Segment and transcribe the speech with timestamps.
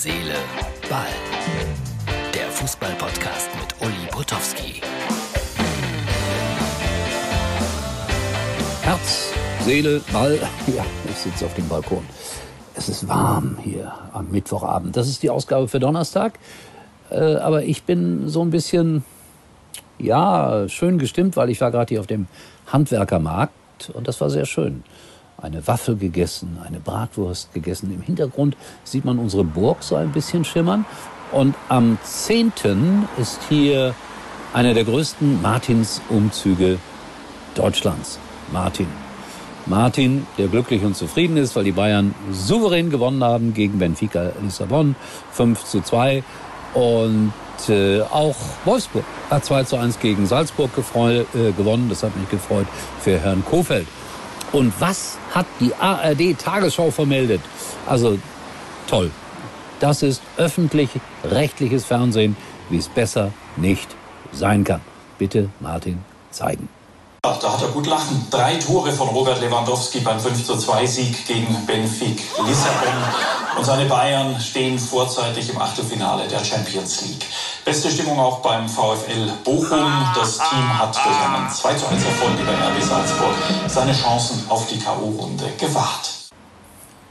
[0.00, 0.36] Seele,
[0.88, 1.08] Ball.
[2.32, 4.80] Der Fußball-Podcast mit Uli Potowski.
[8.82, 9.32] Herz,
[9.64, 10.38] Seele, Ball.
[10.68, 12.06] Ja, ich sitze auf dem Balkon.
[12.76, 14.96] Es ist warm hier am Mittwochabend.
[14.96, 16.38] Das ist die Ausgabe für Donnerstag.
[17.10, 19.02] Äh, aber ich bin so ein bisschen,
[19.98, 22.28] ja, schön gestimmt, weil ich war gerade hier auf dem
[22.68, 24.84] Handwerkermarkt und das war sehr schön.
[25.40, 27.92] Eine Waffel gegessen, eine Bratwurst gegessen.
[27.94, 30.84] Im Hintergrund sieht man unsere Burg so ein bisschen schimmern.
[31.30, 32.52] Und am 10.
[33.18, 33.94] ist hier
[34.52, 36.78] einer der größten Martins-Umzüge
[37.54, 38.18] Deutschlands.
[38.52, 38.88] Martin.
[39.66, 44.96] Martin, der glücklich und zufrieden ist, weil die Bayern souverän gewonnen haben gegen Benfica Lissabon
[45.32, 46.24] 5 zu 2
[46.74, 47.32] und
[47.68, 51.88] äh, auch Wolfsburg hat 2 zu 1 gegen Salzburg gefreu, äh, gewonnen.
[51.88, 52.66] Das hat mich gefreut
[53.00, 53.86] für Herrn Kofeld.
[54.52, 57.40] Und was hat die ARD Tagesschau vermeldet?
[57.86, 58.18] Also
[58.88, 59.10] toll.
[59.80, 62.36] Das ist öffentlich-rechtliches Fernsehen,
[62.70, 63.88] wie es besser nicht
[64.32, 64.80] sein kann.
[65.18, 66.68] Bitte Martin zeigen.
[67.22, 68.26] Ach, da hat er gut lachen.
[68.30, 72.94] Drei Tore von Robert Lewandowski beim 5:2 Sieg gegen Benfica Lissabon.
[73.58, 77.26] Und seine Bayern stehen vorzeitig im Achtelfinale der Champions League.
[77.68, 79.92] Beste Stimmung auch beim VfL Bochum.
[80.14, 83.34] Das Team hat durch einen 2 zu 1 Erfolg über RB Salzburg
[83.66, 86.32] seine Chancen auf die K.O.-Runde gewahrt.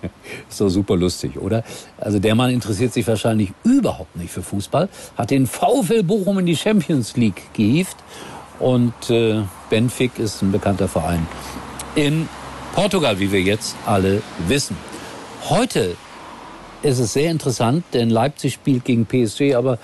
[0.48, 1.62] So super lustig, oder?
[1.98, 6.46] Also der Mann interessiert sich wahrscheinlich überhaupt nicht für Fußball, hat den VfL Bochum in
[6.46, 7.96] die Champions League gehievt
[8.58, 11.26] und äh, Benfic ist ein bekannter Verein
[11.96, 12.30] in
[12.74, 14.78] Portugal, wie wir jetzt alle wissen.
[15.50, 15.96] Heute
[16.82, 19.78] ist es sehr interessant, denn Leipzig spielt gegen PSG, aber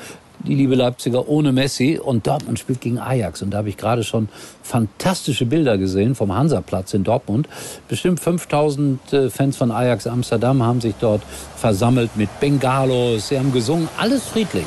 [0.46, 3.42] die liebe Leipziger ohne Messi und Dortmund spielt gegen Ajax.
[3.42, 4.28] Und da habe ich gerade schon
[4.62, 7.48] fantastische Bilder gesehen vom Hansaplatz in Dortmund.
[7.88, 11.22] Bestimmt 5000 äh, Fans von Ajax Amsterdam haben sich dort
[11.56, 13.28] versammelt mit Bengalos.
[13.28, 14.66] Sie haben gesungen, alles friedlich.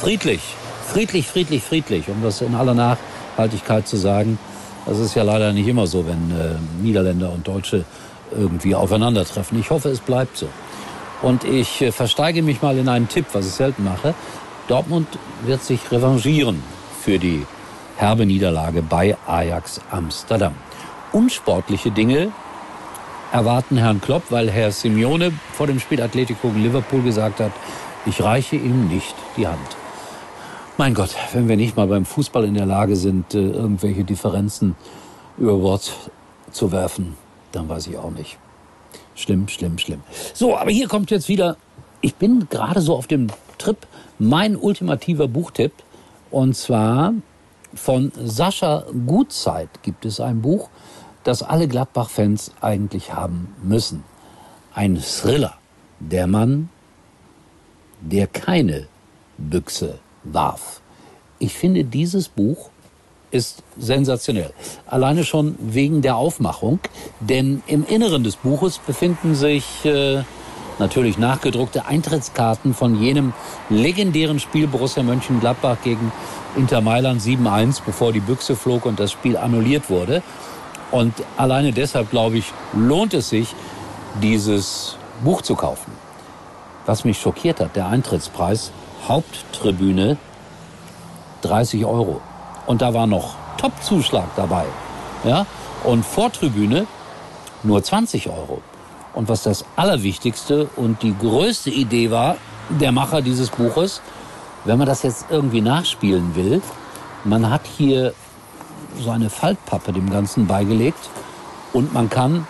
[0.00, 0.40] Friedlich,
[0.86, 4.38] friedlich, friedlich, friedlich, um das in aller Nachhaltigkeit zu sagen.
[4.86, 7.84] Das ist ja leider nicht immer so, wenn äh, Niederländer und Deutsche
[8.36, 9.58] irgendwie aufeinandertreffen.
[9.60, 10.48] Ich hoffe, es bleibt so.
[11.22, 14.14] Und ich äh, versteige mich mal in einen Tipp, was ich selten mache.
[14.70, 15.08] Dortmund
[15.42, 16.62] wird sich revanchieren
[17.02, 17.44] für die
[17.96, 20.54] herbe Niederlage bei Ajax Amsterdam.
[21.10, 22.30] Unsportliche Dinge
[23.32, 27.50] erwarten Herrn Klopp, weil Herr Simeone vor dem Spiel Atletico gegen Liverpool gesagt hat,
[28.06, 29.58] ich reiche ihm nicht die Hand.
[30.78, 34.76] Mein Gott, wenn wir nicht mal beim Fußball in der Lage sind, äh, irgendwelche Differenzen
[35.36, 35.92] über Bord
[36.52, 37.16] zu werfen,
[37.50, 38.38] dann weiß ich auch nicht.
[39.16, 40.02] Schlimm, schlimm, schlimm.
[40.32, 41.56] So, aber hier kommt jetzt wieder,
[42.00, 43.26] ich bin gerade so auf dem
[43.58, 43.76] Trip,
[44.20, 45.72] mein ultimativer Buchtipp.
[46.30, 47.14] Und zwar
[47.74, 50.68] von Sascha Gutzeit gibt es ein Buch,
[51.24, 54.04] das alle Gladbach-Fans eigentlich haben müssen.
[54.72, 55.54] Ein Thriller.
[55.98, 56.70] Der Mann,
[58.00, 58.86] der keine
[59.36, 60.80] Büchse warf.
[61.38, 62.70] Ich finde, dieses Buch
[63.30, 64.52] ist sensationell.
[64.86, 66.80] Alleine schon wegen der Aufmachung,
[67.20, 70.22] denn im Inneren des Buches befinden sich äh,
[70.80, 73.32] natürlich nachgedruckte Eintrittskarten von jenem
[73.68, 76.10] legendären Spiel Borussia Mönchengladbach gegen
[76.56, 80.22] Inter Mailand 7-1, bevor die Büchse flog und das Spiel annulliert wurde.
[80.90, 83.54] Und alleine deshalb, glaube ich, lohnt es sich,
[84.20, 85.92] dieses Buch zu kaufen.
[86.86, 88.72] Was mich schockiert hat, der Eintrittspreis,
[89.06, 90.16] Haupttribüne
[91.42, 92.20] 30 Euro.
[92.66, 94.64] Und da war noch Top-Zuschlag dabei.
[95.24, 95.46] Ja?
[95.84, 96.86] Und Vortribüne
[97.62, 98.62] nur 20 Euro.
[99.14, 102.36] Und was das Allerwichtigste und die größte Idee war,
[102.68, 104.00] der Macher dieses Buches,
[104.64, 106.62] wenn man das jetzt irgendwie nachspielen will,
[107.24, 108.14] man hat hier
[108.98, 111.08] so eine Faltpappe dem Ganzen beigelegt
[111.72, 112.46] und man kann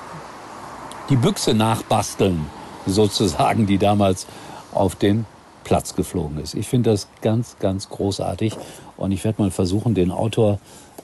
[1.09, 2.47] die Büchse nachbasteln,
[2.87, 4.27] sozusagen, die damals
[4.73, 5.27] auf den
[5.65, 6.55] Platz geflogen ist.
[6.55, 8.57] Ich finde das ganz, ganz großartig
[8.97, 10.59] und ich werde mal versuchen, den Autor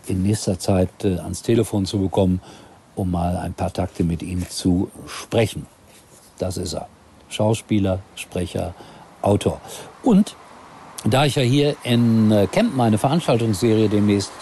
[0.06, 2.40] in nächster Zeit äh, ans Telefon zu bekommen,
[2.96, 5.66] um mal ein paar Takte mit ihm zu sprechen.
[6.38, 6.88] Das ist er.
[7.28, 8.74] Schauspieler, Sprecher,
[9.22, 9.60] Autor.
[10.02, 10.34] Und
[11.04, 14.32] da ich ja hier in äh, Kempten eine Veranstaltungsserie demnächst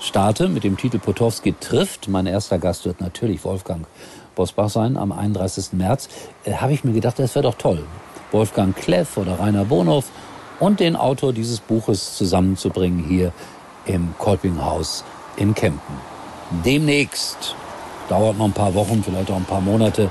[0.00, 3.86] starte mit dem Titel Potowski trifft, mein erster Gast wird natürlich Wolfgang
[4.34, 5.72] Bosbach sein am 31.
[5.72, 6.08] März,
[6.44, 7.84] äh, habe ich mir gedacht, das wäre doch toll,
[8.30, 10.06] Wolfgang Kleff oder Rainer Bonhoff
[10.58, 13.32] und den Autor dieses Buches zusammenzubringen hier
[13.84, 15.04] im Kolpinghaus
[15.36, 15.96] in Kempen.
[16.64, 17.56] Demnächst.
[18.08, 20.10] Dauert noch ein paar Wochen, vielleicht auch ein paar Monate,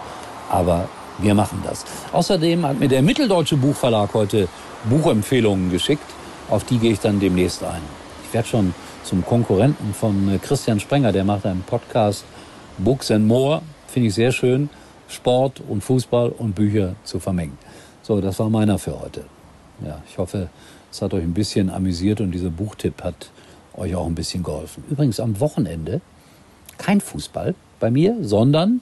[0.50, 0.88] aber
[1.20, 1.86] wir machen das.
[2.12, 4.48] Außerdem hat mir der Mitteldeutsche Buchverlag heute
[4.90, 6.04] Buchempfehlungen geschickt.
[6.50, 7.82] Auf die gehe ich dann demnächst ein.
[8.26, 8.74] Ich werde schon
[9.04, 12.24] zum Konkurrenten von Christian Sprenger, der macht einen Podcast
[12.78, 13.62] Books and More.
[13.88, 14.70] Finde ich sehr schön,
[15.08, 17.58] Sport und Fußball und Bücher zu vermengen.
[18.02, 19.26] So, das war meiner für heute.
[19.86, 20.50] Ja, ich hoffe,
[20.92, 23.32] es hat euch ein bisschen amüsiert und dieser Buchtipp hat
[23.76, 24.84] euch auch ein bisschen geholfen.
[24.90, 26.02] Übrigens am Wochenende
[26.78, 28.80] kein Fußball bei mir, sondern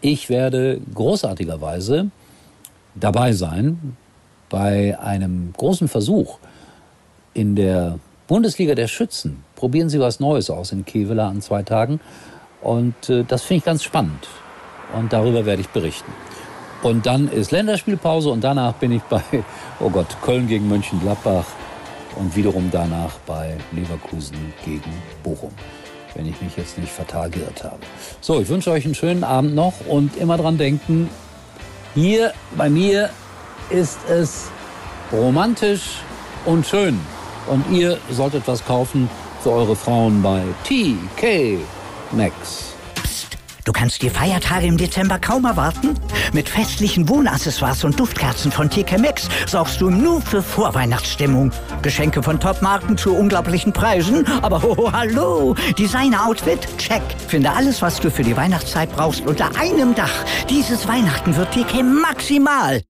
[0.00, 2.10] ich werde großartigerweise
[2.94, 3.96] dabei sein
[4.48, 6.38] bei einem großen Versuch
[7.34, 9.42] in der Bundesliga der Schützen.
[9.56, 12.00] Probieren Sie was Neues aus in Kevela an zwei Tagen.
[12.60, 14.28] Und äh, das finde ich ganz spannend.
[14.96, 16.12] Und darüber werde ich berichten.
[16.82, 19.22] Und dann ist Länderspielpause und danach bin ich bei,
[19.80, 21.46] oh Gott, Köln gegen Mönchengladbach
[22.16, 25.52] und wiederum danach bei Leverkusen gegen Bochum.
[26.14, 27.78] Wenn ich mich jetzt nicht fatal geirrt habe.
[28.20, 31.08] So, ich wünsche euch einen schönen Abend noch und immer dran denken,
[31.94, 33.10] hier bei mir
[33.70, 34.48] ist es
[35.10, 36.00] romantisch
[36.44, 36.98] und schön.
[37.46, 39.08] Und ihr solltet was kaufen
[39.42, 41.58] für eure Frauen bei TK
[42.12, 42.74] Maxx.
[43.64, 45.94] Du kannst die Feiertage im Dezember kaum erwarten?
[46.32, 51.52] Mit festlichen Wohnaccessoires und Duftkerzen von TK Maxx sorgst du nur für Vorweihnachtsstimmung.
[51.80, 56.66] Geschenke von Topmarken zu unglaublichen Preisen, aber oh, hallo, Designer-Outfit?
[56.78, 57.02] Check.
[57.28, 60.24] Finde alles, was du für die Weihnachtszeit brauchst, unter einem Dach.
[60.50, 62.82] Dieses Weihnachten wird TK maximal.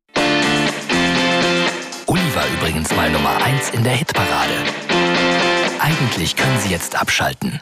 [2.07, 4.55] Uli war übrigens mal Nummer 1 in der Hitparade.
[5.81, 7.61] Eigentlich können Sie jetzt abschalten.